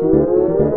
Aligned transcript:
Música 0.00 0.67